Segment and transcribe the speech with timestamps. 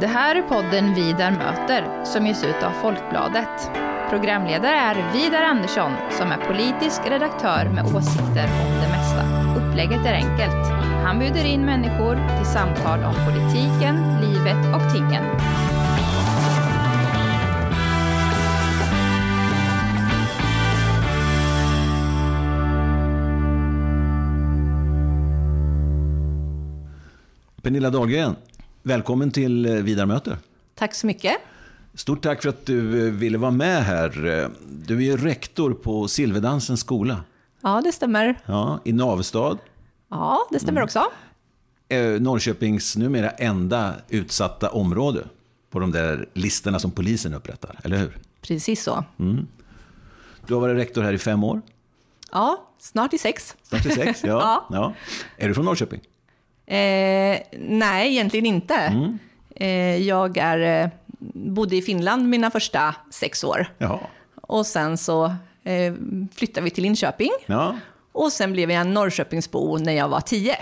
[0.00, 3.70] Det här är podden Vidar möter som ges ut av Folkbladet.
[4.10, 9.24] Programledare är Vidar Andersson som är politisk redaktör med åsikter om det mesta.
[9.56, 10.66] Upplägget är enkelt.
[11.04, 15.24] Han bjuder in människor till samtal om politiken, livet och tingen.
[27.62, 28.36] Pernilla Dahlgren,
[28.82, 30.36] välkommen till eh, Vidarmöte.
[30.74, 31.36] Tack så mycket.
[31.94, 34.10] Stort tack för att du eh, ville vara med här.
[34.66, 37.24] Du är ju rektor på Silverdansens skola
[37.62, 38.38] Ja, det stämmer.
[38.46, 39.58] ja, i Navestad.
[40.10, 41.02] Ja, det stämmer också.
[41.88, 45.24] Eh, Norrköpings numera enda utsatta område
[45.70, 48.18] på de där listorna som polisen upprättar, eller hur?
[48.40, 49.04] Precis så.
[50.46, 51.62] Du har varit rektor här i fem år,
[52.32, 53.56] Ja, snart i sex.
[53.62, 54.20] snart i sex.
[54.24, 54.66] Ja.
[54.70, 54.76] Ja.
[54.76, 54.94] ja.
[55.44, 56.00] Är du från Norrköping?
[56.76, 58.92] Eh, nej, egentligen inte.
[59.56, 60.90] Eh, jag är, eh,
[61.34, 63.66] bodde i Finland mina första sex år.
[63.78, 63.98] Jaha.
[64.42, 65.24] Och sen så
[65.64, 65.94] eh,
[66.34, 67.30] flyttade vi till Linköping.
[67.46, 67.76] Ja,
[68.12, 70.56] Och sen blev jag en Norrköpingsbo när jag var tio.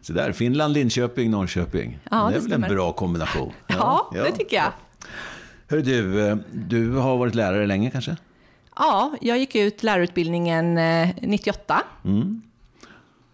[0.00, 0.32] så där.
[0.32, 1.98] Finland, Linköping, Norrköping.
[2.10, 2.68] Ja, det är det väl stämmer.
[2.68, 3.52] en bra kombination?
[3.66, 4.72] Ja, det tycker jag.
[5.68, 8.16] Hör du, eh, du har varit lärare länge kanske?
[8.76, 11.82] Ja, jag gick ut lärarutbildningen eh, 98.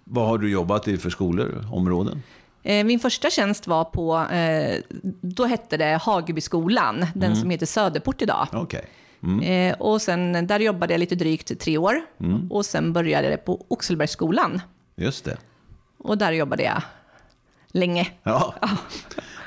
[0.05, 2.22] Vad har du jobbat i för skolor, områden?
[2.62, 4.81] Eh, Min första tjänst var på, eh,
[5.20, 8.47] då hette det Hagebyskolan, den som heter Söderport idag.
[8.53, 8.84] Okej.
[9.42, 12.00] Eh, Och sen, där jobbade jag lite drygt tre år.
[12.50, 14.61] Och sen började jag på Oxelbergsskolan.
[14.97, 15.36] Just det.
[15.98, 16.83] Och där jobbade jag
[17.73, 18.08] länge.
[18.23, 18.55] Ja.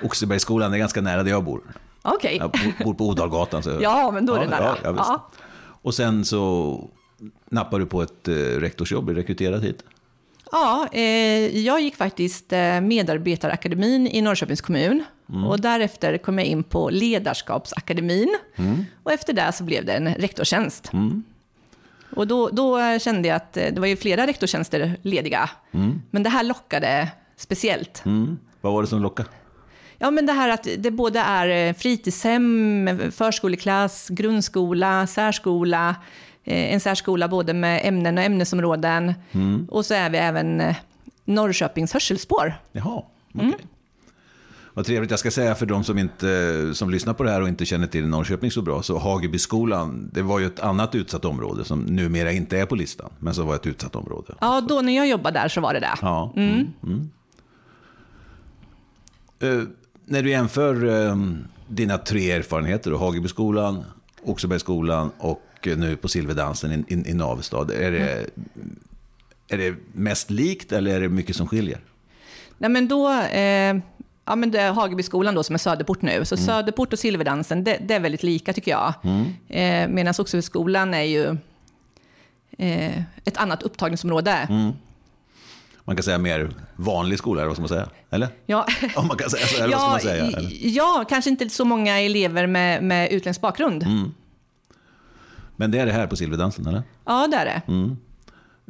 [0.04, 1.62] Oxebergsskolan är ganska nära där jag bor.
[2.02, 2.38] Okej.
[2.38, 2.52] Jag
[2.84, 3.64] bor- på Odalgatan.
[3.64, 3.78] Så...
[3.82, 4.76] Ja, men då är det nära.
[4.84, 5.30] Ja, ja.
[5.82, 6.90] Och sen så
[7.50, 9.84] nappar du på ett rektorsjobb, är rekryterad hit.
[10.52, 15.04] Ja, eh, jag gick faktiskt eh, medarbetarakademin i Norrköpings kommun.
[15.48, 18.38] Och därefter kom jag in på ledarskapsakademin.
[19.04, 20.92] Och efter det så blev det en rektorstjänst.
[22.16, 25.50] Och då, då kände jag att eh, det var ju flera rektorstjänster lediga.
[26.12, 28.06] Men det här lockade speciellt.
[28.06, 28.38] Mm.
[28.62, 29.30] Vad var det som lockade?
[29.98, 35.96] Ja, men det här att det både är eh, fritidshem, förskoleklass, grundskola, särskola,
[36.46, 39.14] en särskola både med ämnen och ämnesområden.
[39.70, 40.76] Och så är vi även eh,
[41.26, 42.54] Norrköpings hörselspår.
[42.72, 43.58] Jaha, okej.
[44.74, 45.12] Vad trevligt.
[45.12, 47.88] Jag ska säga för de som, inte, som lyssnar på det här och inte känner
[47.88, 52.32] till Norrköping så bra, så Hagebyskolan, det var ju ett annat utsatt område som numera
[52.32, 54.34] inte är på listan, men som var ett utsatt område.
[54.42, 55.96] Ja, då när jag jobbade där så var det det.
[56.02, 56.34] Ja.
[56.36, 56.68] Mm.
[56.84, 57.10] Mm.
[59.40, 59.68] Eh,
[60.06, 61.16] när du jämför eh,
[61.68, 63.84] dina tre erfarenheter, då, Hagebyskolan,
[64.24, 68.26] Oxelbergsskolan och nu på Silverdansen i, i, i Navestad, är det,
[69.48, 71.80] är det mest likt eller är det mycket som skiljer?
[72.58, 73.76] Nej, men då, eh,
[74.26, 76.26] ja, men det är Hagebyskolan då som är Söderport nu.
[76.26, 78.94] Så Söderport och Silverdansen, det, det är väldigt lika tycker jag.
[79.50, 81.38] Eh, Medan Oxelbergsskolan är ju
[82.58, 84.48] eh, ett annat upptagningsområde.
[85.88, 87.90] Man kan säga mer vanlig skola, eller vad ska man säga?
[88.10, 88.28] Eller?
[88.46, 88.66] Ja.
[88.96, 90.26] Om man kan säga så, eller vad ska man säga?
[90.26, 90.52] Eller?
[90.68, 93.84] ja, kanske inte så många elever med, med utländsk bakgrund.
[93.84, 94.14] Mm.
[95.56, 96.84] Men det är det här på Silverdansen, eller?
[97.06, 97.62] Ja, det är det.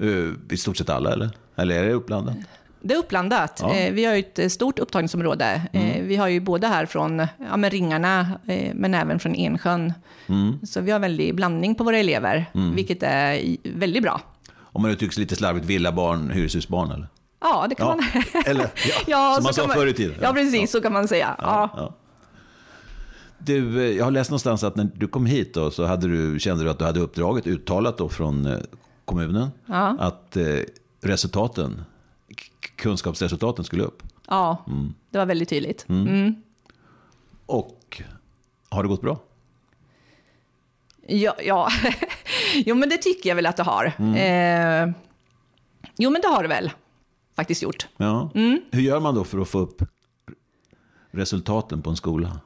[0.07, 1.29] Eh, I stort sett alla, eller?
[1.55, 2.35] Eller är det uppblandat?
[2.81, 3.59] Det är uppblandat.
[3.63, 3.73] Ja.
[3.75, 5.61] Eh, Vi har ju ett eh, stort upptagningsområde.
[5.73, 7.19] Eh, Vi har ju både här från
[7.49, 8.27] ja, men Ringarna,
[8.73, 9.93] men även från Ensjön.
[10.63, 12.45] Så vi har väldig blandning på våra elever,
[12.75, 14.21] vilket är väldigt bra.
[14.57, 17.07] Om man uttrycker sig lite slarvigt, villabarn, hyreshusbarn, eller?
[17.41, 18.43] Ja, det kan Ja, man...
[18.45, 18.67] eller,
[19.07, 20.15] ja, som man sa kan förr i tiden.
[20.21, 21.35] Ja, precis, så kan man säga.
[23.45, 26.39] Du, eh, jag har läst någonstans att när du kom hit då, så hade du,
[26.39, 28.59] kände du att du hade uppdraget uttalat då från eh,
[29.05, 29.95] kommunen Ja.
[29.99, 30.59] att eh,
[31.01, 31.83] resultaten,
[32.75, 34.03] kunskapsresultaten skulle upp.
[34.27, 34.65] ja,
[35.09, 35.85] det var väldigt tydligt.
[35.89, 36.35] Mm.
[37.45, 38.01] Och
[38.69, 39.19] har det gått bra?
[41.07, 41.69] Ja, ja.
[42.55, 43.85] jo, men det tycker jag väl att det har.
[43.85, 44.91] Eh,
[45.97, 46.71] jo, men det har det väl
[47.35, 47.87] faktiskt gjort.
[47.97, 48.29] Ja.
[48.35, 48.61] Mm.
[48.71, 49.81] Hur gör man då för att få upp
[51.11, 52.39] resultaten på en skola?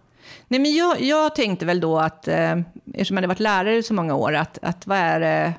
[0.48, 2.52] Nej, men jag, jag tänkte väl då att, eh,
[2.94, 5.54] eftersom jag hade varit lärare i så många år, att, att vad är det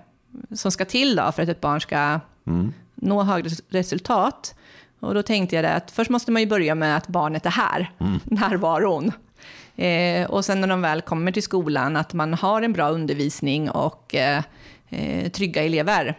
[0.56, 2.20] som ska till då för att ett barn ska
[2.94, 4.54] nå högre resultat?
[5.00, 7.50] Och då tänkte jag det att först måste man ju börja med att barnet är
[7.50, 7.90] här,
[8.24, 9.12] närvaron.
[9.76, 13.70] Eh, och sen när de väl kommer till skolan, att man har en bra undervisning
[13.70, 14.42] och eh,
[14.88, 16.16] eh, trygga elever.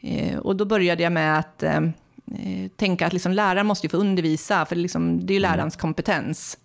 [0.00, 3.90] Eh, och då började jag med att eh, eh, tänka att liksom läraren måste ju
[3.90, 6.58] få undervisa, för liksom, det är ju lärarens kompetens.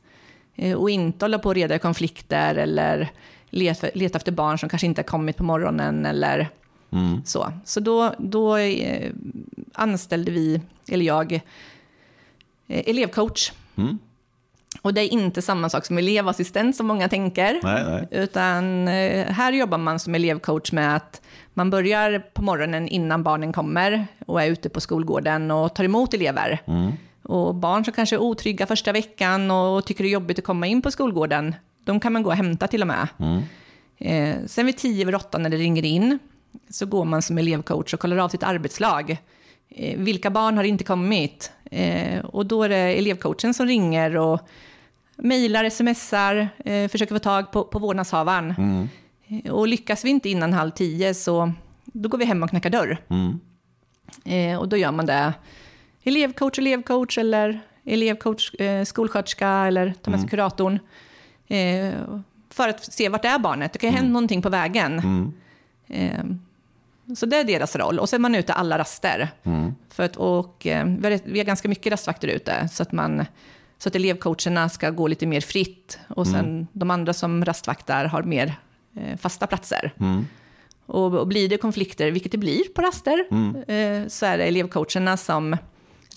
[0.62, 3.10] Eh, och inte hålla på och reda i konflikter eller
[3.50, 6.50] leta, leta efter barn som kanske inte har kommit på morgonen eller
[7.25, 7.54] så.
[7.66, 9.12] Så då, då eh,
[9.74, 11.40] anställde vi, eller jag, eh,
[12.68, 13.52] elevcoach.
[14.81, 17.60] Och det är inte samma sak som elevassistent som många tänker.
[17.63, 18.08] Nej, nej.
[18.12, 18.88] Utan
[19.28, 21.22] här jobbar man som elevcoach med att
[21.54, 26.13] man börjar på morgonen innan barnen kommer och är ute på skolgården och tar emot
[26.13, 26.62] elever.
[27.23, 30.68] Och barn som kanske är otrygga första veckan och tycker det är jobbigt att komma
[30.68, 33.07] in på skolgården, de kan man gå och hämta till och med.
[33.97, 36.19] Eh, sen vid tio över åtta när det ringer in
[36.69, 39.18] så går man som elevcoach och kollar av sitt arbetslag.
[39.69, 41.51] Eh, vilka barn har inte kommit?
[41.71, 44.39] Eh, och då är det elevcoachen som ringer och
[45.15, 46.50] mejlar, smsar,
[46.88, 48.53] försöker få tag på, på vårdnadshavaren.
[49.45, 51.51] Eh, Och lyckas vi inte innan halv tio så
[51.85, 52.97] då går vi hem och knackar dörr.
[54.25, 55.33] Eh, och då gör man det
[56.03, 60.80] elevcoach, elevcoach eller elevcoach, eh, skolsköterska eller tar med sig kuratorn.
[61.48, 61.94] Eh,
[62.50, 63.74] för att se vart är barnet.
[63.74, 65.01] Det kan ju hända någonting på vägen.
[65.88, 66.24] Eh,
[67.15, 68.00] så det är deras roll.
[68.00, 69.30] Och så är man ute alla raster.
[69.89, 70.86] För att, och, eh,
[71.25, 72.69] vi, har, ganska mycket rastvakter ute.
[72.71, 73.25] Så att, man,
[73.77, 76.00] så att elevcoacherna ska gå lite mer fritt.
[76.07, 78.56] Och sen de andra som rastvaktar har mer
[78.95, 79.94] eh, fasta platser.
[80.86, 83.25] Och, och blir det konflikter, vilket det blir på raster,
[83.68, 85.57] eh, så är det elevcoacherna som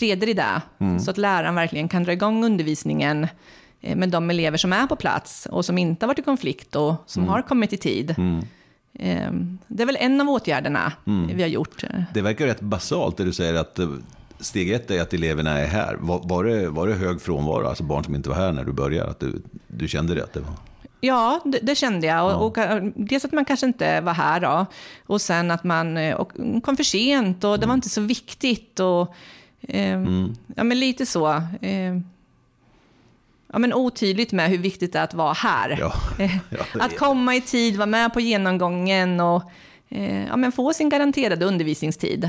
[0.02, 0.62] reder i det.
[1.00, 3.26] Så att läraren verkligen kan dra igång undervisningen
[3.80, 6.76] eh, med de elever som är på plats och som inte har varit i konflikt
[6.76, 8.10] och som har kommit i tid.
[8.98, 9.30] Eh,
[9.68, 10.92] Det är väl en av åtgärderna
[11.34, 11.84] vi har gjort.
[12.14, 13.88] Det verkar rätt basalt det du säger att eh,
[14.40, 15.96] steg ett är att eleverna är här.
[16.00, 18.72] Var, var, det, var det hög frånvaro, alltså barn som inte var här när du
[18.72, 19.10] började?
[19.10, 20.24] Att du, du kände det?
[20.24, 20.52] Att det var...
[21.00, 22.40] Ja, det, det kände jag.
[22.42, 24.66] Och, och, dels att man kanske inte var här då.
[25.06, 26.32] Och sen att man eh, och
[26.62, 28.80] kom för sent och det var inte så viktigt.
[28.80, 29.14] Och,
[29.68, 30.00] eh,
[30.56, 31.28] Ja, men lite så.
[31.60, 31.94] Eh,
[33.52, 35.76] ja, men otydligt med hur viktigt det är att vara här.
[35.80, 35.92] Ja.
[36.18, 39.42] Eh, Ja, att komma i tid, vara med på genomgången och
[39.88, 42.28] eh, ja, men få sin garanterade undervisningstid.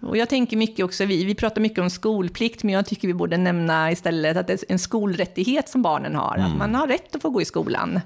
[0.00, 3.14] Och jag tänker mycket också, vi, vi pratar mycket om skolplikt, men jag tycker vi
[3.14, 6.36] borde nämna istället att det är en skolrättighet som barnen har.
[6.36, 8.00] Att man har rätt att få gå i skolan.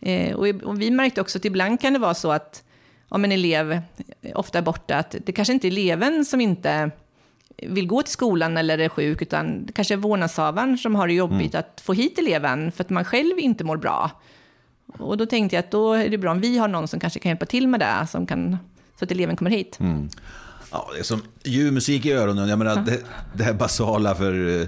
[0.00, 2.62] Eh, och, och vi märkte också att ibland kan det vara så att
[3.08, 3.80] om en elev
[4.34, 6.90] ofta är borta, att det kanske inte är eleven som inte
[7.62, 11.82] vill gå till skolan eller är sjuk, utan kanske vårdnadshavaren som har det jobbigt att
[11.84, 14.10] få hit eleven för att man själv inte mår bra.
[14.98, 17.20] Och då tänkte jag att då är det bra om vi har någon som kanske
[17.20, 18.56] kan hjälpa till med det, som kan,
[18.98, 19.78] så att eleven kommer hit.
[20.70, 22.48] Ja, det är som ljuv musik i öronen.
[22.48, 23.00] Jag menar, det,
[23.34, 24.60] det här basala för...
[24.60, 24.66] eh,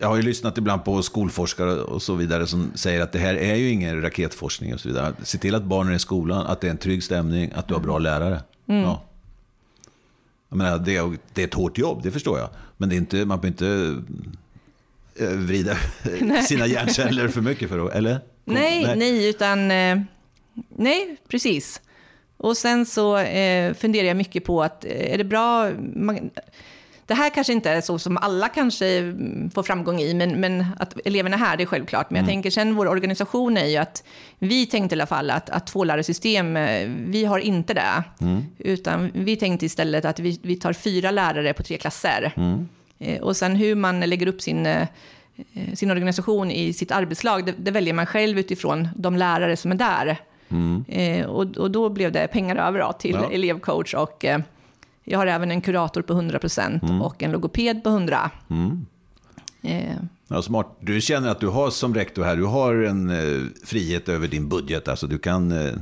[0.00, 3.34] Jag har ju lyssnat ibland på skolforskare och så vidare som säger att det här
[3.34, 5.12] är ju ingen raketforskning och så vidare.
[5.22, 7.74] Se till att barnen är i skolan, att det är en trygg stämning, att du
[7.74, 8.40] har bra lärare.
[8.66, 9.02] Ja.
[10.52, 12.48] Jag menar, det, är, det är ett hårt jobb, det förstår jag.
[12.76, 14.02] Men det är inte, man behöver inte
[15.24, 15.76] eh, vrida
[16.42, 17.94] sina hjärnceller för mycket för att...
[17.94, 18.20] Eller?
[18.44, 19.70] Nej, nej, utan...
[19.70, 20.00] Eh,
[20.68, 21.80] nej, precis.
[22.36, 25.70] Och sen så eh, funderar jag mycket på att eh, är det bra...
[25.94, 26.30] Man,
[27.06, 30.66] det här kanske inte är så som alla kanske mm, får framgång i, men, men
[30.78, 32.10] att eleverna är här, det är självklart.
[32.10, 34.04] Men jag tänker sen, vår organisation är ju att
[34.38, 38.04] vi tänkte i alla fall att, att tvålärarsystem, eh, vi har inte det.
[38.58, 42.32] Utan vi tänkte istället att vi, vi tar fyra lärare på tre klasser.
[42.98, 44.86] Eh, Och sen hur man lägger upp sin, eh,
[45.74, 49.76] sin organisation i sitt arbetslag, det, det väljer man själv utifrån de lärare som är
[49.76, 50.16] där.
[50.88, 53.30] Eh, och, och då blev det pengar över då, till Ja.
[53.32, 54.40] elevcoach och eh,
[55.04, 58.30] jag har även en kurator på 100% och en logoped på 100.
[59.62, 59.96] Eh,
[60.28, 60.76] Ja, smart.
[60.80, 64.48] Du känner att du har som rektor här, du har en eh, frihet över din
[64.48, 64.88] budget.
[64.88, 65.52] Alltså du kan...
[65.52, 65.74] Eh,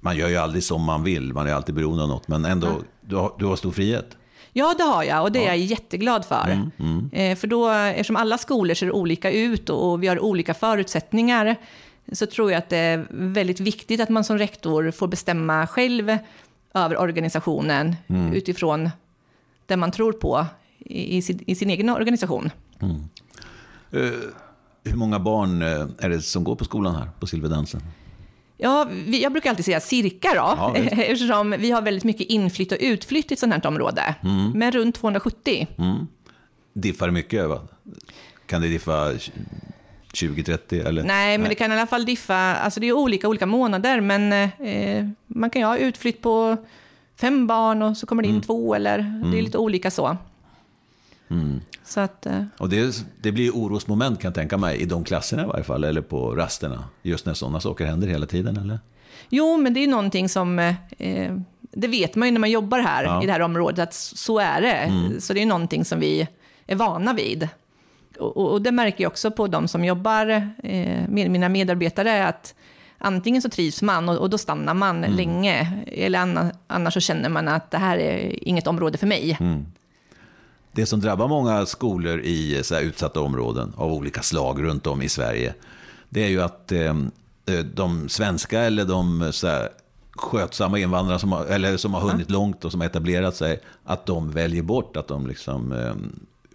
[0.00, 2.28] man gör ju aldrig som man vill, man är alltid beroende av något.
[2.28, 2.68] Men ändå,
[3.00, 4.16] du, har, du har stor frihet.
[4.52, 6.70] Ja, det har jag och det är jag jätteglad för.
[7.12, 11.56] Eh, för då, eftersom alla skolor ser olika ut och, och vi har olika förutsättningar,
[12.12, 16.18] så tror jag att det är väldigt viktigt att man som rektor får bestämma själv
[16.74, 17.96] över organisationen
[18.32, 18.90] utifrån
[19.66, 20.46] det man tror på
[20.78, 22.50] i, i, sin, i sin egen organisation.
[23.92, 24.00] Eh,
[24.84, 27.80] hur många barn eh, är det som går på skolan här, på Silverdansen?
[28.56, 32.72] Ja, vi, jag brukar alltid säga cirka då, Ja, eftersom vi har väldigt mycket inflytt
[32.72, 34.14] och utflytt i ett sådant här område.
[34.54, 35.66] Men runt 270.
[36.72, 37.48] Diffar det mycket?
[37.48, 37.60] Va?
[38.46, 39.12] Kan det diffa
[40.12, 40.86] 20-30?
[40.86, 41.02] Eller?
[41.02, 42.36] Nej, men det kan i alla fall diffa.
[42.36, 46.56] Alltså det är olika olika månader, men eh, man kan ju ha utflytt på
[47.20, 48.98] fem barn och så kommer det in två eller
[49.32, 50.16] det är lite olika så.
[51.84, 55.42] Så att, eh, Och det, det blir orosmoment kan jag tänka mig, i de klasserna
[55.42, 56.84] i varje fall, eller på rasterna.
[57.02, 58.78] Just när sådana saker händer hela tiden, eller?
[59.28, 63.04] jo, men det är någonting som, eh, det vet man ju när man jobbar här
[63.04, 63.22] Ja.
[63.22, 64.92] i det här området, att så är det.
[65.20, 66.28] Så det är någonting som vi
[66.66, 67.48] är vana vid.
[68.20, 70.26] Och, och- det märker jag också på de som jobbar,
[70.62, 72.54] eh, med mina medarbetare, att
[72.98, 77.28] antingen så trivs man och, och då stannar man länge, eller anna, annars så känner
[77.28, 79.38] man att det här är inget område för mig.
[80.72, 85.02] Det som drabbar många skolor i så här utsatta områden av olika slag runt om
[85.02, 85.54] i Sverige,
[86.08, 86.94] det är ju att eh,
[87.74, 89.68] de svenska eller de så här,
[90.12, 94.06] skötsamma invandrare som har, eller som har hunnit långt och som har etablerat sig, att
[94.06, 95.94] de väljer bort att de liksom eh,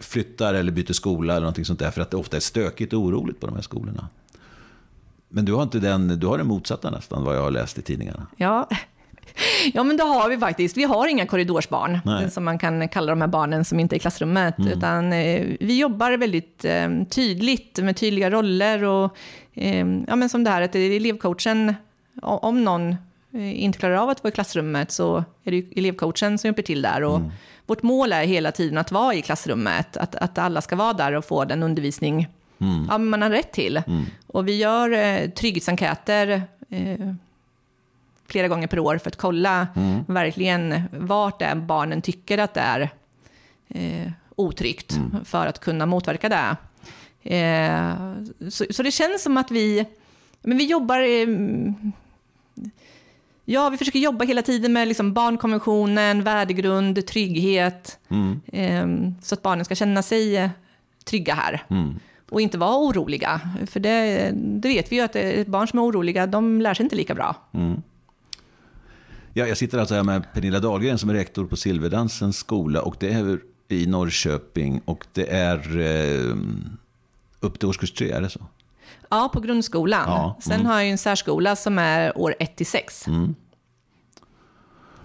[0.00, 3.00] flyttar eller byter skola eller någonting sånt där, för att det ofta är stökigt och
[3.00, 4.08] oroligt på de här skolorna.
[5.28, 7.82] Men du har inte den, du har den motsatta nästan, vad jag har läst i
[7.82, 8.26] tidningarna.
[8.36, 8.68] Ja.
[9.74, 10.76] Ja, men det har vi faktiskt.
[10.76, 12.30] Vi har inga korridorsbarn, Nej.
[12.30, 14.58] som man kan kalla de här barnen som inte är i klassrummet.
[14.58, 14.72] Mm.
[14.72, 19.16] Utan eh, vi jobbar väldigt eh, tydligt med tydliga roller och
[19.54, 21.74] eh, ja, men som det här att elevcoachen,
[22.22, 22.90] om någon
[23.32, 26.82] eh, inte klarar av att vara i klassrummet så är det elevcoachen som hjälper till
[26.82, 27.02] där.
[27.02, 27.30] Och Mm.
[27.66, 31.12] Vårt mål är hela tiden att vara i klassrummet, att, att alla ska vara där
[31.12, 32.86] och få den undervisning Mm.
[32.90, 33.82] ja, man har rätt till.
[34.26, 37.14] Och vi gör eh, trygghetsenkäter eh,
[38.26, 39.68] flera gånger per år för att kolla
[40.06, 42.90] verkligen vart det barnen tycker att det är
[43.68, 46.56] eh, otryggt för att kunna motverka det.
[47.36, 47.94] Eh,
[48.48, 49.84] så, så det känns som att vi,
[50.42, 51.26] men vi jobbar eh,
[53.48, 57.98] Ja, vi försöker jobba hela tiden med liksom barnkonventionen, värdegrund, trygghet.
[58.52, 58.86] Eh,
[59.22, 60.50] så att barnen ska känna sig eh,
[61.04, 61.64] trygga här.
[62.30, 63.40] Och inte vara oroliga.
[63.66, 66.96] För det, det vet vi ju att barn som är oroliga, de lär sig inte
[66.96, 67.36] lika bra.
[69.32, 72.96] Ja, jag sitter alltså här med Pernilla Dahlgren som är rektor på Silverdansens skola och
[72.98, 73.38] det är
[73.68, 76.36] i Norrköping och det är eh,
[77.40, 78.40] upp till årskurs tre, är det så?
[79.08, 80.04] Ja, på grundskolan.
[80.06, 83.06] Ja, Sen har jag ju en särskola som är år 1 till 6.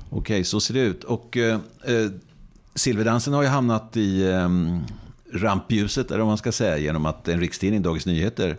[0.09, 1.03] Okej, så ser det ut.
[1.03, 2.11] Och eh, eh,
[2.75, 4.49] Silverdansen har ju hamnat i eh,
[5.33, 8.57] rampljuset, eller vad man ska säga, genom att en rikstidning, Dagens Nyheter,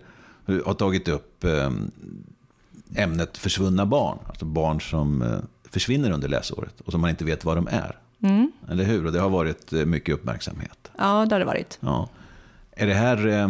[0.64, 1.70] har tagit upp eh,
[2.96, 4.18] ämnet försvunna barn.
[4.28, 5.38] Alltså barn som eh,
[5.70, 7.98] försvinner under läsåret och som man inte vet var de är.
[8.70, 9.06] Eller hur?
[9.06, 10.90] Och det har varit eh, mycket uppmärksamhet.
[10.98, 11.78] Ja, det har det varit.
[11.80, 12.08] Ja.
[12.72, 13.48] Är det här...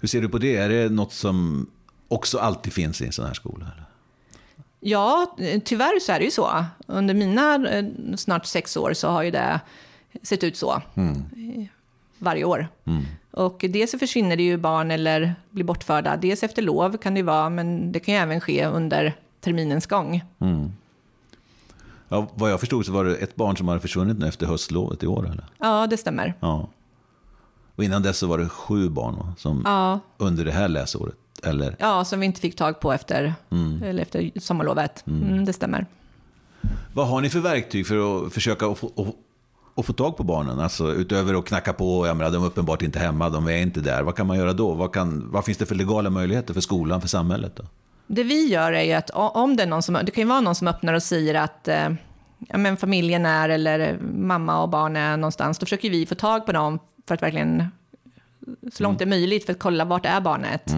[0.00, 0.56] Hur ser du på det?
[0.56, 1.66] Är det något som
[2.08, 3.64] också alltid finns i en sån här skola?
[3.64, 3.84] Eller?
[4.80, 6.64] Ja, tyvärr så är det ju så.
[6.86, 7.84] Under mina eh,
[8.16, 9.60] snart sex år så har ju det
[10.22, 10.82] sett ut så.
[10.94, 11.66] Eh,
[12.18, 12.68] Varje år.
[13.30, 16.16] Och dels så försvinner det ju barn eller blir bortförda.
[16.16, 19.86] Dels efter lov kan det ju vara, men det kan ju även ske under terminens
[19.86, 20.22] gång.
[22.08, 25.02] Ja, vad jag förstod så var det ett barn som hade försvunnit nu efter höstlovet
[25.02, 25.26] i år.
[25.30, 25.44] Eller?
[25.58, 26.34] Ja, det stämmer.
[26.40, 26.68] Ja.
[27.80, 29.34] Och innan dess så var det sju barn va?
[29.38, 31.14] som Ja, under det här läsåret.
[31.42, 31.76] Eller?
[31.78, 33.34] ja som vi inte fick tag på efter,
[33.84, 35.06] eller efter sommarlovet.
[35.06, 35.86] Mm, det stämmer.
[36.94, 39.14] Vad har ni för verktyg för att försöka att få,
[39.76, 40.60] att, få tag på barnen?
[40.60, 43.80] Alltså utöver att knacka på, jag menar, de är uppenbart inte hemma, de är inte
[43.80, 44.02] där.
[44.02, 44.72] Vad kan man göra då?
[44.72, 47.56] Vad, kan, vad finns det för legala möjligheter för skolan, för samhället?
[47.56, 47.64] Då?
[48.06, 50.40] Det vi gör är ju att om det är någon som, det kan ju vara
[50.40, 51.88] någon som öppnar och säger att eh,
[52.48, 56.46] ja, men familjen är eller mamma och barn är någonstans, då försöker vi få tag
[56.46, 56.78] på dem
[57.10, 57.64] för att verkligen
[58.72, 60.70] så långt det är möjligt för att kolla vart är barnet.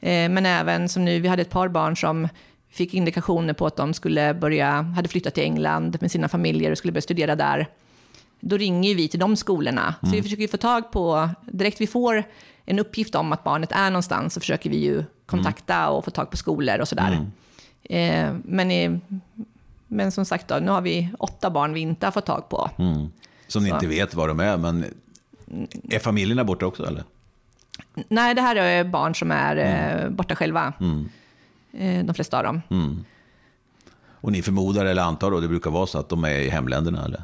[0.00, 2.28] Eh, men även som nu, vi hade ett par barn som
[2.70, 6.78] fick indikationer på att de skulle börja, hade flyttat till England med sina familjer och
[6.78, 7.68] skulle börja studera där.
[8.40, 9.94] Då ringer vi till de skolorna.
[10.00, 12.24] Så vi försöker få tag på, direkt vi får
[12.64, 16.30] en uppgift om att barnet är någonstans så försöker vi ju kontakta och få tag
[16.30, 17.26] på skolor och sådär.
[17.82, 19.00] Eh, men, i,
[19.88, 22.70] men som sagt då, nu har vi åtta barn vi inte har fått tag på.
[23.46, 23.74] Som ni Så.
[23.74, 24.84] inte vet var de är, men
[25.90, 26.86] är familjerna borta också?
[26.86, 27.04] Eller?
[28.08, 30.72] Nej, det här är barn som är eh, borta själva.
[31.72, 32.60] Eh, de flesta av dem.
[34.04, 37.04] Och ni förmodar eller antar då, det brukar vara så att de är i hemländerna?
[37.04, 37.22] Eller?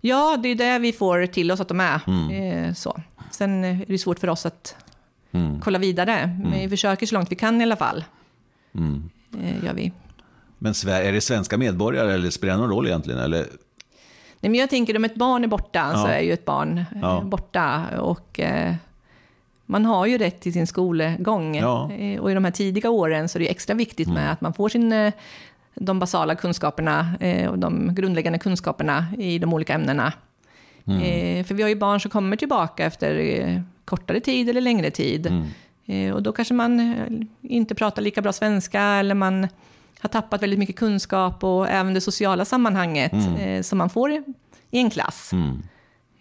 [0.00, 2.00] Ja, det är det vi får till oss att de är.
[2.32, 3.00] Eh, så.
[3.30, 4.76] Sen är det svårt för oss att
[5.60, 6.38] kolla vidare.
[6.44, 8.04] Men vi försöker så långt vi kan i alla fall.
[9.38, 9.92] Eh, gör vi.
[10.58, 13.20] Men är det svenska medborgare eller spelar det någon roll egentligen?
[13.20, 13.46] Eller?
[14.42, 16.12] Nej, men jag tänker om ett barn är borta så Ja.
[16.14, 17.20] är ju ett barn eh, Ja.
[17.24, 17.84] borta.
[18.00, 18.74] Och eh,
[19.66, 21.56] man har ju rätt till sin skolgång.
[21.56, 21.92] Ja.
[21.92, 24.54] Eh, och i de här tidiga åren så är det extra viktigt med att man
[24.54, 25.12] får sin,
[25.74, 30.12] de basala kunskaperna eh, och de grundläggande kunskaperna i de olika ämnena.
[30.86, 35.50] Eh, för vi har ju barn som kommer tillbaka efter kortare tid eller längre tid.
[35.86, 36.96] Eh, och då kanske man
[37.42, 39.48] inte pratar lika bra svenska eller man
[40.02, 44.22] har tappat väldigt mycket kunskap och även det sociala sammanhanget eh, som man får i,
[44.70, 45.32] i en klass.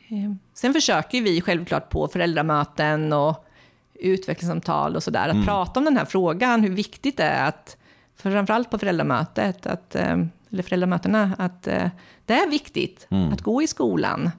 [0.09, 3.47] Eh, sen försöker vi självklart på föräldramöten och
[3.93, 7.77] utvecklingssamtal och sådär att prata om den här frågan, hur viktigt det är att,
[8.15, 10.17] framförallt på föräldramötet, att, eh,
[10.51, 11.89] eller föräldramötena, att eh,
[12.25, 14.31] det är viktigt att gå i skolan.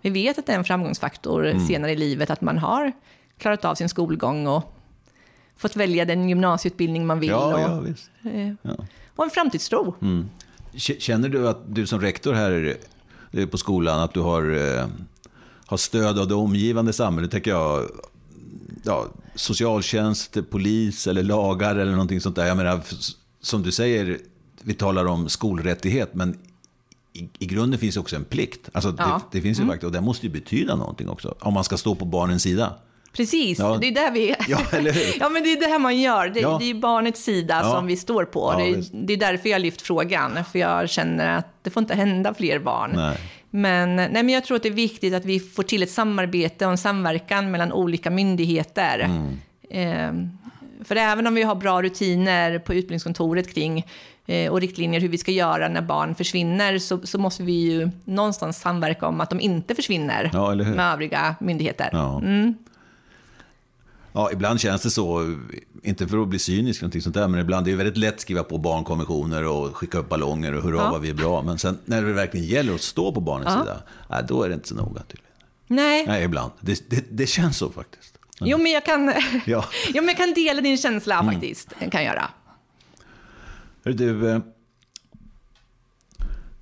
[0.00, 2.92] Vi vet att det är en framgångsfaktor senare i livet, att man har
[3.38, 4.77] klarat av sin skolgång och
[5.58, 7.28] fått välja den gymnasieutbildning man vill.
[7.28, 8.10] Ja, och, ja, visst.
[8.24, 8.76] eh, Ja.
[9.16, 9.92] och en framtidstro.
[10.72, 12.76] K- Känner du att du som rektor här
[13.32, 14.86] eh, på skolan, att du har, eh,
[15.66, 17.88] har stöd av det omgivande samhället, tänker jag,
[18.84, 22.46] ja, socialtjänst, polis eller lagar eller någonting sånt där.
[22.46, 22.80] Jag menar,
[23.40, 24.18] som du säger,
[24.62, 26.38] vi talar om skolrättighet, men
[27.12, 28.68] i, i grunden finns också en plikt.
[28.72, 29.20] Alltså, Ja.
[29.30, 31.76] det, det finns ju faktiskt, och det måste ju betyda någonting också, om man ska
[31.76, 32.74] stå på barnens sida.
[33.18, 33.78] Precis, Ja.
[33.80, 34.34] det är där vi...
[34.48, 35.14] Ja, eller hur?
[35.20, 36.28] ja, men det är det här man gör.
[36.28, 36.56] Det, Ja.
[36.60, 37.70] det är barnets sida Ja.
[37.72, 38.54] som vi står på.
[38.58, 41.80] Det, är, det är därför jag har lyft frågan, för jag känner att det får
[41.80, 42.92] inte hända fler barn.
[42.94, 43.16] Nej.
[43.50, 46.64] Men, nej, men jag tror att det är viktigt att vi får till ett samarbete
[46.66, 48.98] och en samverkan mellan olika myndigheter.
[48.98, 49.36] Mm.
[49.70, 50.28] Eh,
[50.84, 53.86] för även om vi har bra rutiner på utbildningskontoret kring
[54.26, 57.90] eh, och riktlinjer hur vi ska göra när barn försvinner så, så måste vi ju
[58.04, 61.88] någonstans samverka om att de inte försvinner Ja, med övriga myndigheter.
[61.92, 62.22] Ja.
[64.12, 65.36] Ja, ibland känns det så,
[65.82, 68.20] inte för att bli cynisk någonting sånt där, men ibland är det väldigt lätt att
[68.20, 70.90] skriva på barnkonventioner och skicka upp ballonger och hurra Ja.
[70.90, 71.42] vad vi är bra.
[71.42, 73.60] Men sen när det verkligen gäller att stå på barnens Ja.
[73.62, 75.32] sida, nej, då är det inte så noga tydligen.
[75.66, 76.52] Nej, Nej, ibland.
[76.60, 78.18] Det, det, det känns så faktiskt.
[78.40, 79.12] jo, men jag kan,
[79.46, 79.64] Ja.
[79.88, 81.68] jo, men jag kan dela din känsla faktiskt.
[81.78, 82.30] Kan jag göra.
[83.84, 84.40] Hör du, eh,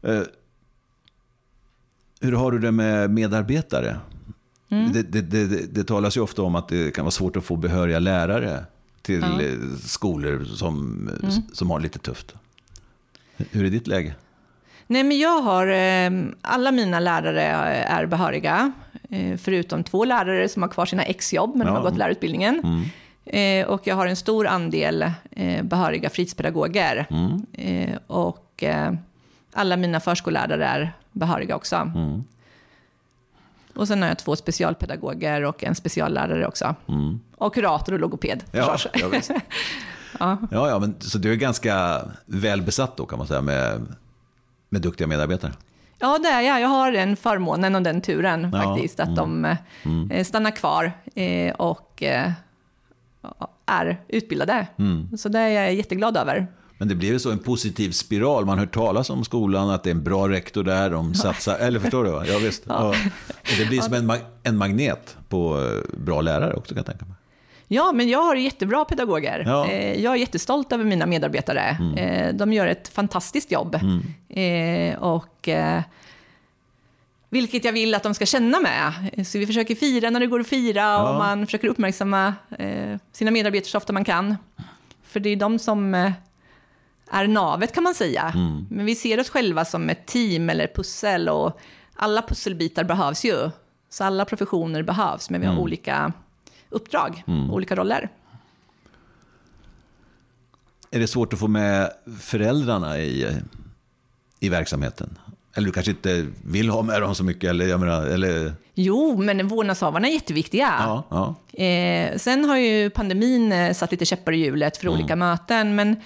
[0.02, 0.22] eh,
[2.20, 3.96] hur har du det med medarbetare?
[4.68, 4.92] Mm.
[4.92, 7.56] Det, det, det, det, talas ju ofta om att det kan vara svårt att få
[7.56, 8.64] behöriga lärare
[9.02, 9.23] till.
[9.25, 9.76] Mm.
[9.82, 11.11] skolor som,
[11.52, 12.35] som har lite tufft.
[13.37, 14.14] Hur är ditt läge?
[14.87, 18.73] Nej, men jag har, eh, alla mina lärare är behöriga,
[19.11, 21.80] eh, förutom två lärare som har kvar sina exjobb, men de Ja.
[21.80, 22.85] har gått lärarutbildningen.
[23.25, 27.06] Eh, och jag har en stor andel eh, behöriga fritidspedagoger.
[27.52, 28.64] Eh, och
[29.52, 31.92] alla mina förskollärare är behöriga också.
[33.76, 36.75] Och sen har jag två specialpedagoger och en speciallärare också.
[37.37, 39.30] Och kurator och logoped Ja, ja, visst.
[40.18, 40.38] ja.
[40.50, 43.87] Ja, men, så du är ganska välbesatt då kan man säga med,
[44.68, 45.52] med duktiga medarbetare?
[45.99, 46.61] Ja, det är jag.
[46.61, 49.45] Jag har den förmånen och den turen Ja, faktiskt, att de
[50.11, 52.30] eh, stannar kvar eh, och eh,
[53.67, 54.67] är utbildade.
[55.19, 56.47] Så det är jag jätteglad över.
[56.78, 58.47] Men det blir väl så en positiv spiral.
[58.47, 61.80] Man hör talas om skolan, att det är en bra rektor där, de satsar, eller
[61.80, 62.10] förstår du?
[62.10, 62.25] Va?
[62.26, 62.62] Ja, visst.
[62.67, 62.95] Ja.
[63.52, 66.87] Och det blir som en, mag- en magnet på eh, bra lärare också kan jag
[66.87, 67.15] tänka mig.
[67.69, 69.43] Ja, men jag har jättebra pedagoger.
[69.47, 69.67] Ja.
[69.69, 71.78] Eh, Jag är jättestolt över mina medarbetare.
[71.97, 73.75] Eh, De gör ett fantastiskt jobb.
[74.28, 75.49] Eh, Och
[77.30, 78.93] vilket jag vill att de ska känna med.
[79.26, 81.11] Så vi försöker fira när det går att fira Ja.
[81.11, 82.35] och man försöker uppmärksamma
[83.13, 84.37] sina medarbetare så ofta man kan.
[85.04, 85.95] För det är de som
[87.11, 88.32] är navet kan man säga.
[88.71, 91.61] Men vi ser oss själva som ett team eller pussel och
[91.97, 93.50] alla pusselbitar behövs ju.
[93.89, 96.13] Så alla professioner behövs, men vi har olika
[96.71, 98.09] uppdrag, olika roller.
[100.91, 103.37] Är det svårt att få med föräldrarna i,
[104.41, 105.19] i verksamheten?
[105.54, 107.50] Eller du kanske inte vill ha med dem så mycket?
[107.50, 110.75] Eller, jag menar, eller, Jo, men vårdnadshavarna är jätteviktiga.
[110.78, 111.63] ja, ja.
[111.65, 115.97] Eh, sen har ju pandemin eh, satt lite käppar i hjulet för olika möten, men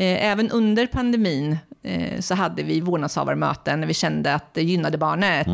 [0.00, 5.46] även under pandemin eh, så hade vi vårdnadshavarmöten när vi kände att det gynnade barnet.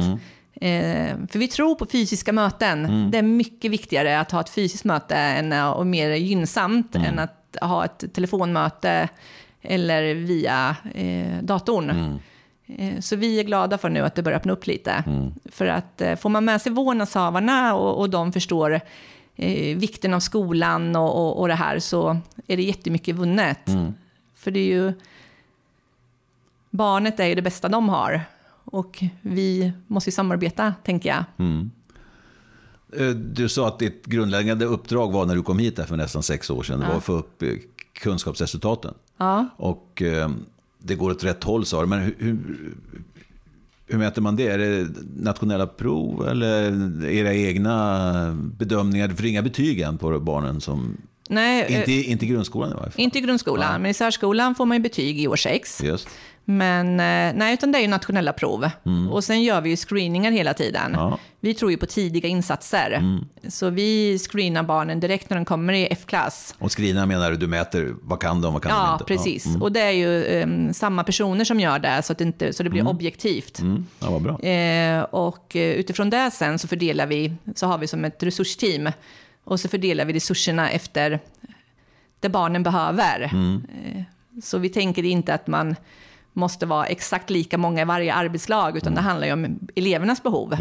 [0.61, 3.11] Eh, för vi tror på fysiska möten.
[3.11, 7.19] Det är mycket viktigare att ha ett fysiskt möte än, eh, och mer gynnsamt än
[7.19, 9.09] att ha ett telefonmöte
[9.63, 12.19] eller via eh, datorn.
[12.79, 15.05] Eh, Så vi är glada för nu att det börjar öppna upp lite.
[15.53, 18.81] För att eh, får man med sig vårdnadshavarna och, och de förstår
[19.37, 23.67] eh, vikten av skolan och, och, och det här så är det jättemycket vunnet.
[24.39, 24.93] För det är ju...
[26.71, 28.25] Barnet är ju det bästa de har.
[28.65, 31.25] Och vi måste ju samarbeta, tänker jag.
[33.01, 36.23] Eh, Du sa att ditt grundläggande uppdrag var när du kom hit där för nästan
[36.23, 37.53] sex år sedan, det var att få upp eh,
[37.93, 38.95] kunskapsresultaten.
[39.17, 39.49] Ja.
[39.57, 40.31] Och eh,
[40.79, 42.39] det går åt rätt håll sa du, men hur, hur,
[43.87, 44.49] hur mäter man det?
[44.49, 49.09] Är det nationella prov eller era egna bedömningar?
[49.09, 50.97] Du får inga betyg än på barnen som...
[51.29, 53.01] Nej, eh, Inte, inte i grundskolan i varje fall.
[53.01, 55.83] inte i grundskolan, men i särskolan får man ju betyg i år sex.
[55.85, 56.09] Just.
[56.45, 58.71] Men eh, nej, utan det är ju nationella prov.
[59.11, 60.93] Och sen gör vi ju screeningar hela tiden.
[60.95, 61.19] Ja.
[61.41, 63.03] Vi tror ju på tidiga insatser.
[63.49, 66.55] Så vi screenar barnen direkt när de kommer i F-klass.
[66.59, 69.05] Och skrina menar du, du mäter vad kan de, vad kan de Ja, inte?
[69.05, 69.47] precis.
[69.61, 72.63] Och det är ju em, samma personer som gör det, så, att det, inte, så
[72.63, 73.59] det blir objektivt.
[73.61, 73.87] Mm.
[74.01, 74.41] Ja, vad bra.
[74.41, 78.91] Eh, och eh, utifrån det sen så fördelar vi, så har vi som ett resursteam.
[79.49, 81.21] Och så fördelar vi resurserna efter
[82.21, 83.23] det barnen behöver.
[83.23, 84.03] Eh,
[84.43, 85.77] så vi tänker inte att man
[86.33, 90.57] måste vara exakt lika många i varje arbetslag, utan det handlar ju om elevernas behov.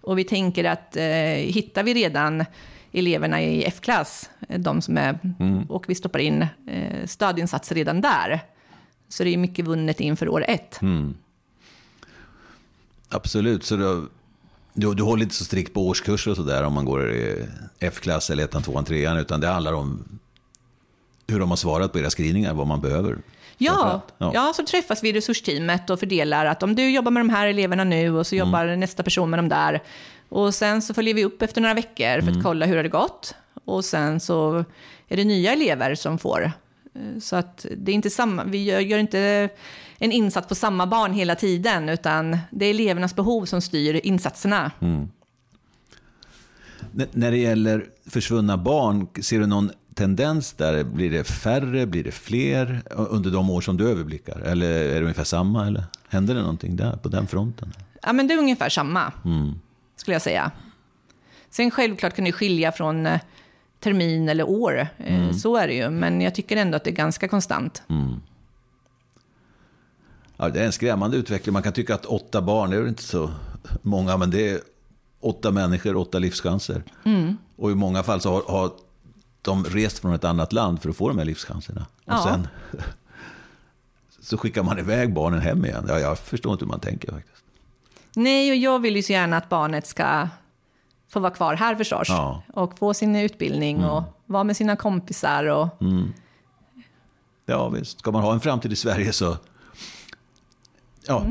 [0.00, 1.04] Och vi tänker att eh,
[1.52, 2.44] hittar vi redan
[2.92, 5.18] eleverna i F-klass, eh, de som är,
[5.68, 8.40] och vi stoppar in eh, stödinsatser redan där,
[9.08, 10.80] så det är mycket vunnet inför år ett.
[13.08, 14.08] Absolut, så då,
[14.76, 17.46] du, du håller inte så strikt på årskurser och sådär om man går i
[17.80, 20.04] F-klass eller ettan, tvåan, trean, utan det handlar om
[21.28, 23.16] hur de har svarat på era skrivningar, vad man behöver.
[23.58, 24.30] Ja, ja.
[24.34, 24.52] ja.
[24.56, 27.84] så träffas vi i resursteamet och fördelar att om du jobbar med de här eleverna
[27.84, 28.46] nu och så Mm.
[28.48, 29.82] jobbar nästa person med de där.
[30.28, 32.42] Och sen så följer vi upp efter några veckor för att Mm.
[32.42, 33.34] kolla hur det har gått.
[33.64, 34.64] Och sen så
[35.08, 36.52] är det nya elever som får.
[36.96, 39.48] Eh, Så att det är inte samma, vi gör, gör inte
[39.98, 44.70] en insats på samma barn hela tiden, utan det är elevernas behov som styr insatserna.
[44.80, 45.08] Mm.
[47.12, 50.84] När det gäller försvunna barn, ser du någon tendens där?
[50.84, 54.40] Blir det färre, blir det fler under de år som du överblickar?
[54.40, 55.66] Eller är det ungefär samma?
[55.66, 57.72] Eller händer det någonting där på den fronten?
[58.02, 59.54] Ja, men det är ungefär samma, Mm.
[59.96, 60.50] skulle jag säga.
[61.50, 63.20] Sen självklart kan det skilja från eh,
[63.86, 65.90] termin eller år, Eh, så är det ju.
[65.90, 67.82] Men jag tycker ändå att det är ganska konstant.
[70.36, 71.52] Ja, det är en skrämmande utveckling.
[71.52, 73.30] Man kan tycka att åtta barn, det är inte så
[73.82, 74.60] många, men det är
[75.20, 76.82] åtta människor, åtta livschanser.
[77.56, 78.70] Och i många fall så har, har
[79.42, 81.80] de rest från ett annat land för att få de här livschanserna.
[81.80, 82.24] Och Ja.
[82.24, 82.48] sen
[84.20, 85.84] så skickar man iväg barnen hem igen.
[85.88, 87.42] Ja, jag förstår inte hur man tänker faktiskt.
[88.16, 90.28] Nej, och jag vill ju så gärna att barnet ska
[91.08, 92.08] få vara kvar här förstås.
[92.08, 92.42] Ja.
[92.54, 95.44] Och få sin utbildning och vara med sina kompisar.
[95.46, 95.68] Och,
[97.48, 97.98] Ja, visst.
[97.98, 99.36] Ska man ha en framtid i Sverige så...
[101.06, 101.24] Ja,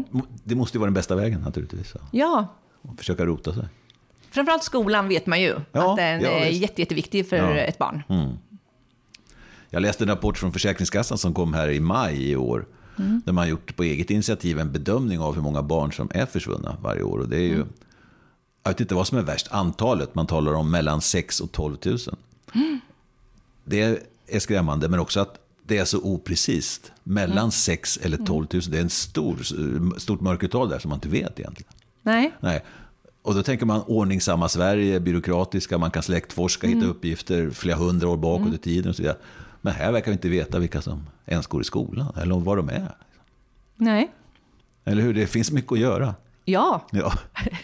[0.43, 1.91] det måste ju vara den bästa vägen naturligtvis.
[1.95, 2.01] Ja.
[2.11, 2.47] ja,
[2.81, 3.63] Och försöka rota sig.
[4.31, 7.43] framförallt skolan vet man ju Ja, att den ja, är jätte, jätteviktig för Ja.
[7.43, 7.69] Mm.
[7.69, 8.03] ett barn.
[9.69, 12.65] Jag läste en rapport från Försäkringskassan som kom här i maj i år.
[13.25, 16.77] Där man gjort på eget initiativ en bedömning av hur många barn som är försvunna
[16.81, 17.19] varje år.
[17.19, 17.65] Och det är ju,
[18.65, 20.15] Jag vet inte vad som är värst, antalet.
[20.15, 21.97] Man talar om mellan 6 och 12 000.
[23.63, 23.81] Det
[24.27, 26.91] är skrämmande, men också att det är så oprecist.
[27.03, 29.37] Mellan 6 eller 12 000, det är en stor,
[29.99, 31.71] stort mörkertal där som man inte vet egentligen.
[32.01, 32.63] Nej, Nej.
[33.21, 36.79] Och då tänker man ordningsamma Sverige, byråkratiska, man kan släktforska, Mm.
[36.79, 39.17] hitta uppgifter flera hundra år bakåt i tiden och så vidare.
[39.61, 42.69] Men här verkar vi inte veta vilka som ens går i skolan eller var de
[42.69, 42.95] är.
[43.75, 44.11] nej,
[44.85, 45.13] Eller hur?
[45.13, 46.15] Det finns mycket att göra.
[46.45, 47.13] ja, Ja.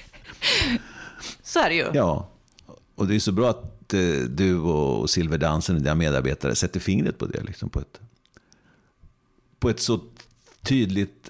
[1.51, 1.87] så är det ju.
[1.93, 2.27] ja.
[2.95, 7.25] Och det är så bra att eh, du och Silverdansen, dina medarbetare, sätter fingret på
[7.25, 7.43] det.
[7.43, 7.99] Liksom, på, ett,
[9.59, 9.99] på ett så
[10.61, 11.29] tydligt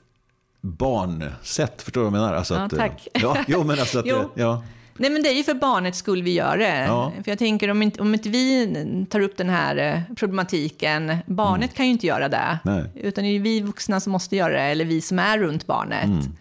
[0.62, 1.82] barnsätt.
[1.82, 2.34] Förstår du vad jag menar?
[2.34, 3.08] Alltså Ja, att, eh, tack.
[3.14, 4.06] Ja, jo, men alltså att,
[4.36, 4.64] ja.
[4.98, 6.86] Nej, men det är ju för barnets skull vi gör det.
[6.86, 7.12] Ja.
[7.24, 11.74] För jag tänker om inte, om inte vi tar upp den här eh, problematiken, barnet
[11.74, 12.60] kan ju inte göra det.
[12.66, 12.78] Mm.
[12.78, 12.92] Nej.
[12.96, 16.06] Utan det är vi vuxna som måste göra det, eller vi som är runt barnet.
[16.06, 16.36] Mm.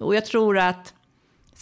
[0.00, 0.94] Och jag tror att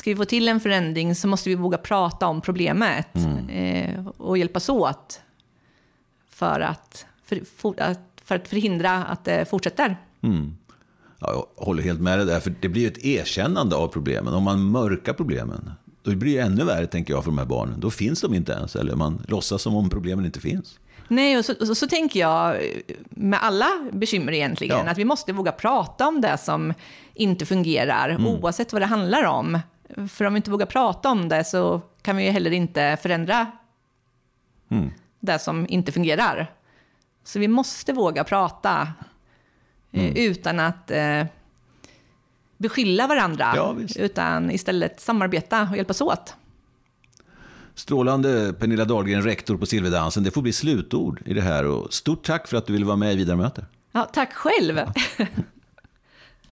[0.00, 3.48] ska vi få till en förändring så måste vi våga prata om problemet Mm.
[3.48, 5.20] eh, och hjälpas åt
[6.30, 7.40] för att, för,
[8.24, 9.96] för att förhindra att det fortsätter.
[11.18, 14.34] Ja, jag håller helt med dig där, för det blir ju ett erkännande av problemen.
[14.34, 17.80] Om man mörkar problemen, då blir det ännu värre, tänker jag, för de här barnen.
[17.80, 20.78] Då finns de inte ens, eller man låtsas som om problemen inte finns.
[21.08, 22.56] Nej, och så, och så, tänker jag
[23.10, 24.90] med alla bekymmer egentligen, Ja.
[24.90, 26.74] att vi måste våga prata om det som
[27.14, 28.26] inte fungerar, Mm.
[28.26, 29.58] oavsett vad det handlar om.
[30.08, 33.46] För om vi inte vågar prata om det så kan vi ju heller inte förändra
[34.70, 34.90] Mm.
[35.20, 36.52] det som inte fungerar.
[37.24, 38.88] Så vi måste våga prata
[39.92, 40.16] eh, Mm.
[40.16, 41.24] utan att eh,
[42.56, 46.34] beskylla varandra, Ja, utan istället samarbeta och hjälpas åt.
[47.74, 50.22] Strålande Pernilla Dahlgren, rektor på Silverdansen.
[50.22, 51.64] Det får bli slutord i det här.
[51.66, 53.66] Och stort tack för att du ville vara med i Vidare möte.
[53.92, 54.80] Ja, tack själv!